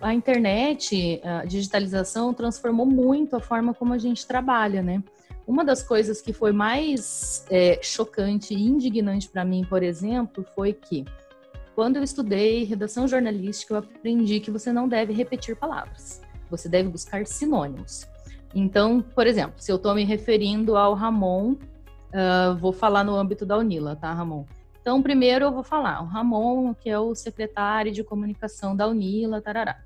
[0.00, 5.02] a internet, a digitalização transformou muito a forma como a gente trabalha, né?
[5.46, 10.72] Uma das coisas que foi mais é, chocante e indignante para mim, por exemplo, foi
[10.72, 11.04] que
[11.74, 16.88] quando eu estudei redação jornalística, eu aprendi que você não deve repetir palavras, você deve
[16.88, 18.06] buscar sinônimos.
[18.54, 23.46] Então, por exemplo, se eu estou me referindo ao Ramon, uh, vou falar no âmbito
[23.46, 24.44] da Unila, tá, Ramon?
[24.80, 29.40] Então, primeiro eu vou falar o Ramon, que é o secretário de comunicação da Unila,
[29.40, 29.78] tarará.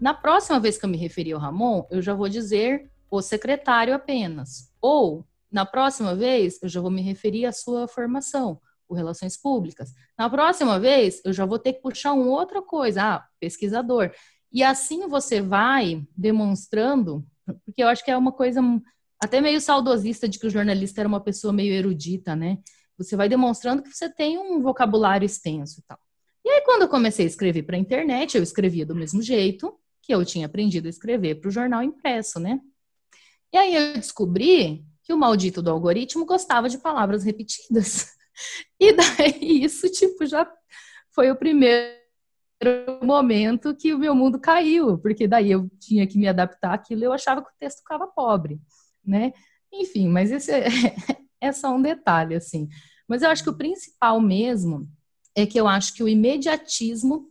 [0.00, 3.94] Na próxima vez que eu me referir ao Ramon, eu já vou dizer o secretário
[3.94, 4.72] apenas.
[4.80, 9.92] Ou, na próxima vez, eu já vou me referir à sua formação, o Relações Públicas.
[10.18, 14.10] Na próxima vez, eu já vou ter que puxar uma outra coisa, ah, pesquisador.
[14.50, 17.22] E assim você vai demonstrando,
[17.66, 18.62] porque eu acho que é uma coisa
[19.22, 22.56] até meio saudosista de que o jornalista era uma pessoa meio erudita, né?
[22.96, 25.98] Você vai demonstrando que você tem um vocabulário extenso e tal.
[26.42, 29.78] E aí, quando eu comecei a escrever para a internet, eu escrevia do mesmo jeito
[30.02, 32.60] que eu tinha aprendido a escrever para o jornal impresso, né?
[33.52, 38.08] E aí eu descobri que o maldito do algoritmo gostava de palavras repetidas.
[38.80, 40.50] E daí isso, tipo, já
[41.10, 42.00] foi o primeiro
[43.02, 47.12] momento que o meu mundo caiu, porque daí eu tinha que me adaptar àquilo eu
[47.12, 48.58] achava que o texto ficava pobre,
[49.04, 49.34] né?
[49.70, 50.68] Enfim, mas esse é,
[51.38, 52.66] é só um detalhe, assim.
[53.06, 54.88] Mas eu acho que o principal mesmo
[55.34, 57.28] é que eu acho que o imediatismo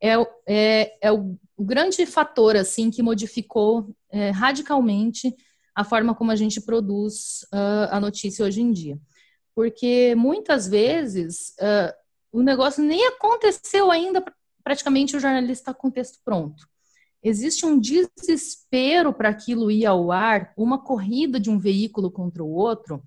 [0.00, 0.14] é,
[0.46, 5.34] é, é o, o, grande fator assim que modificou é, radicalmente
[5.74, 8.98] a forma como a gente produz uh, a notícia hoje em dia.
[9.54, 11.92] Porque muitas vezes uh,
[12.32, 14.22] o negócio nem aconteceu ainda,
[14.62, 16.66] praticamente o jornalista está com o texto pronto.
[17.22, 22.50] Existe um desespero para aquilo ir ao ar, uma corrida de um veículo contra o
[22.50, 23.02] outro,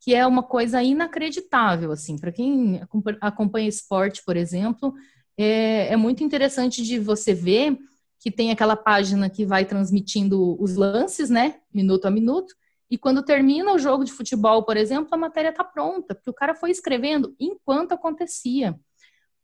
[0.00, 2.80] que é uma coisa inacreditável, assim, para quem
[3.20, 4.94] acompanha esporte, por exemplo,
[5.36, 7.78] é, é, muito interessante de você ver
[8.20, 12.54] que tem aquela página que vai transmitindo os lances, né, minuto a minuto,
[12.90, 16.34] e quando termina o jogo de futebol, por exemplo, a matéria está pronta, porque o
[16.34, 18.78] cara foi escrevendo enquanto acontecia.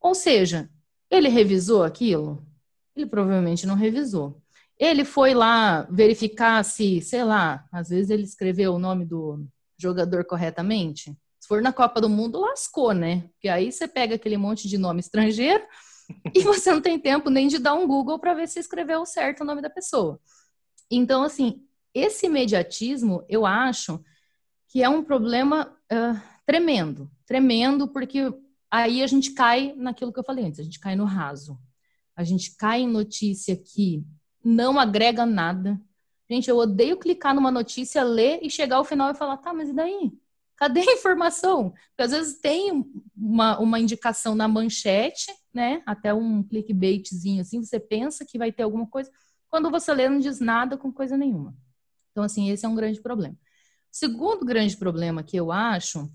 [0.00, 0.70] Ou seja,
[1.10, 2.46] ele revisou aquilo?
[2.96, 4.40] Ele provavelmente não revisou.
[4.78, 9.44] Ele foi lá verificar se, sei lá, às vezes ele escreveu o nome do,
[9.82, 11.12] jogador corretamente?
[11.40, 13.24] Se for na Copa do Mundo, lascou, né?
[13.32, 15.64] Porque aí você pega aquele monte de nome estrangeiro
[16.34, 19.42] e você não tem tempo nem de dar um Google para ver se escreveu certo
[19.42, 20.20] o nome da pessoa.
[20.90, 21.62] Então, assim,
[21.94, 24.02] esse imediatismo, eu acho
[24.68, 28.32] que é um problema uh, tremendo, tremendo, porque
[28.70, 31.58] aí a gente cai naquilo que eu falei antes, a gente cai no raso.
[32.14, 34.04] A gente cai em notícia que
[34.44, 35.80] não agrega nada,
[36.32, 39.68] Gente, eu odeio clicar numa notícia, ler e chegar ao final e falar, tá, mas
[39.68, 40.10] e daí?
[40.62, 41.70] Cadê a informação?
[41.70, 45.82] Porque às vezes tem uma, uma indicação na manchete, né?
[45.84, 49.10] Até um clickbaitzinho assim, você pensa que vai ter alguma coisa.
[49.48, 51.52] Quando você lê, não diz nada com coisa nenhuma.
[52.12, 53.36] Então, assim, esse é um grande problema.
[53.90, 56.08] Segundo grande problema que eu acho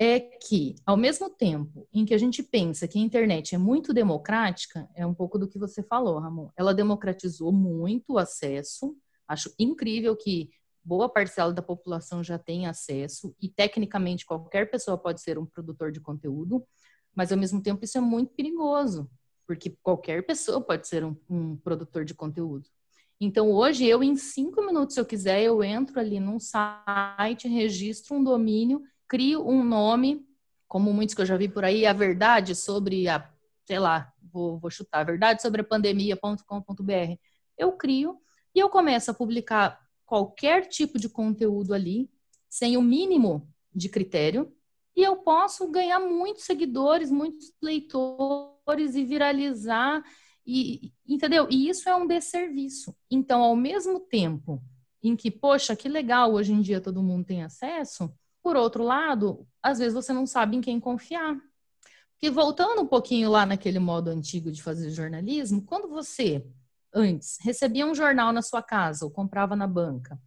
[0.00, 3.94] é que, ao mesmo tempo em que a gente pensa que a internet é muito
[3.94, 8.96] democrática, é um pouco do que você falou, Ramon, ela democratizou muito o acesso,
[9.28, 10.50] Acho incrível que
[10.86, 15.90] boa parcela da população já tem acesso e tecnicamente qualquer pessoa pode ser um produtor
[15.90, 16.64] de conteúdo,
[17.12, 19.10] mas ao mesmo tempo isso é muito perigoso,
[19.44, 22.68] porque qualquer pessoa pode ser um, um produtor de conteúdo.
[23.20, 28.14] Então hoje eu em cinco minutos, se eu quiser, eu entro ali num site, registro
[28.14, 30.24] um domínio, crio um nome,
[30.68, 33.28] como muitos que eu já vi por aí, a verdade sobre a,
[33.64, 37.18] sei lá, vou, vou chutar, a verdade sobre a pandemia.com.br.
[37.58, 38.20] Eu crio
[38.54, 42.08] e eu começo a publicar qualquer tipo de conteúdo ali,
[42.48, 44.52] sem o mínimo de critério,
[44.96, 50.02] e eu posso ganhar muitos seguidores, muitos leitores e viralizar,
[50.46, 51.46] e, entendeu?
[51.50, 52.96] E isso é um desserviço.
[53.10, 54.62] Então, ao mesmo tempo
[55.02, 58.10] em que, poxa, que legal, hoje em dia todo mundo tem acesso,
[58.42, 61.36] por outro lado, às vezes você não sabe em quem confiar.
[62.12, 66.46] Porque voltando um pouquinho lá naquele modo antigo de fazer jornalismo, quando você
[66.96, 70.18] antes, recebia um jornal na sua casa, ou comprava na banca,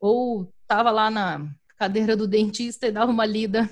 [0.00, 3.68] ou estava lá na cadeira do dentista e dava uma lida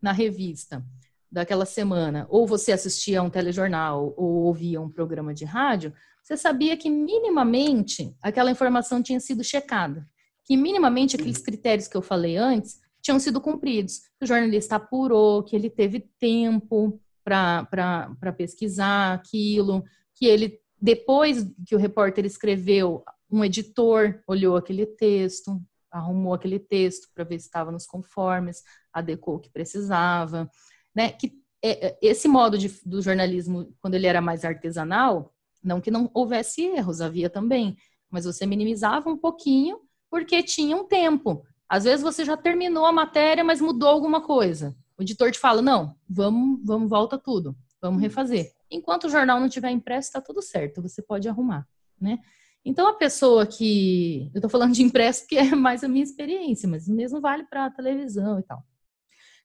[0.00, 0.84] na revista
[1.30, 5.92] daquela semana, ou você assistia a um telejornal ou ouvia um programa de rádio,
[6.22, 10.08] você sabia que minimamente aquela informação tinha sido checada,
[10.44, 15.42] que minimamente aqueles critérios que eu falei antes tinham sido cumpridos, que o jornalista apurou,
[15.42, 19.84] que ele teve tempo para pesquisar aquilo,
[20.14, 25.60] que ele depois que o repórter escreveu, um editor olhou aquele texto,
[25.90, 30.50] arrumou aquele texto para ver se estava nos conformes, adequou o que precisava,
[30.94, 31.10] né?
[31.10, 31.32] Que
[31.62, 36.10] é, é, esse modo de, do jornalismo, quando ele era mais artesanal, Não que não
[36.14, 37.76] houvesse erros, havia também,
[38.10, 39.80] mas você minimizava um pouquinho
[40.10, 41.44] porque tinha um tempo.
[41.68, 44.74] Às vezes você já terminou a matéria, mas mudou alguma coisa.
[44.96, 48.52] O editor te fala: não, vamos, vamos, volta tudo, vamos refazer.
[48.70, 51.66] Enquanto o jornal não tiver impresso, está tudo certo, você pode arrumar,
[52.00, 52.18] né?
[52.64, 54.30] Então, a pessoa que.
[54.34, 57.70] Eu estou falando de impresso porque é mais a minha experiência, mas mesmo vale para
[57.70, 58.62] televisão e tal.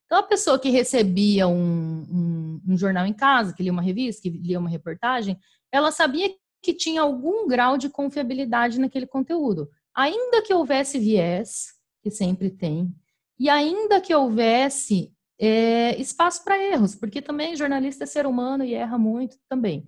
[0.04, 4.22] Então, a pessoa que recebia um, um, um, jornal em casa, que lia uma revista,
[4.22, 5.38] que lia uma reportagem,
[5.72, 6.30] ela sabia
[6.62, 9.70] que tinha algum grau de confiabilidade naquele conteúdo.
[9.94, 11.68] Ainda que houvesse viés,
[12.02, 12.94] que sempre tem,
[13.38, 18.74] e ainda que houvesse é, espaço para erros, porque também jornalista é ser humano e
[18.74, 19.86] erra muito também.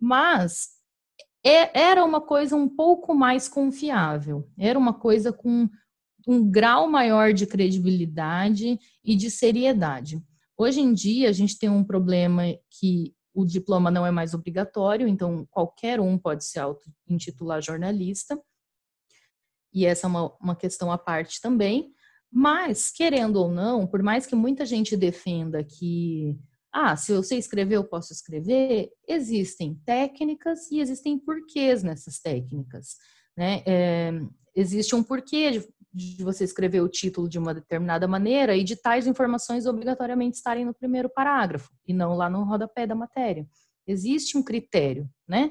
[0.00, 0.68] Mas
[1.44, 5.68] é, era uma coisa um pouco mais confiável, era uma coisa com
[6.26, 10.22] um grau maior de credibilidade e de seriedade.
[10.56, 15.08] Hoje em dia, a gente tem um problema que o diploma não é mais obrigatório,
[15.08, 18.38] então qualquer um pode se auto-intitular jornalista,
[19.72, 21.92] e essa é uma, uma questão à parte também.
[22.32, 26.34] Mas, querendo ou não, por mais que muita gente defenda que,
[26.72, 32.96] ah, se eu sei escrever, eu posso escrever, existem técnicas e existem porquês nessas técnicas.
[33.36, 33.62] Né?
[33.66, 34.12] É,
[34.56, 38.76] existe um porquê de, de, você escrever o título de uma determinada maneira e de
[38.76, 43.46] tais informações obrigatoriamente estarem no primeiro parágrafo e não lá no rodapé da matéria.
[43.86, 45.50] Existe um critério, né?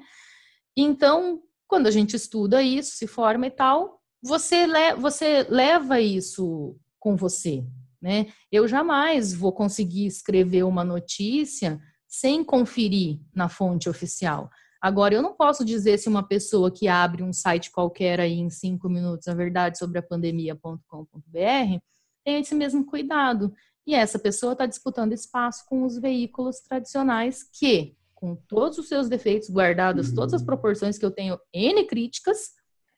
[0.76, 6.76] Então, quando a gente estuda isso, se forma e tal, você, le você leva isso
[7.00, 7.66] com você,
[8.02, 8.28] né?
[8.52, 14.50] Eu jamais vou conseguir escrever uma notícia sem conferir na fonte oficial.
[14.82, 18.50] Agora, eu não posso dizer se uma pessoa que abre um site qualquer aí em
[18.50, 21.80] cinco minutos, a verdade sobre a pandemia.com.br,
[22.26, 23.54] tem esse mesmo cuidado.
[23.86, 29.08] E essa pessoa está disputando espaço com os veículos tradicionais que, com todos os seus
[29.08, 32.52] defeitos, guardadas todas as proporções que eu tenho N críticas,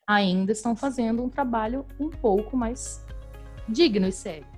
[0.06, 3.04] ainda estão fazendo um trabalho um pouco mais
[3.68, 4.53] digno e sério.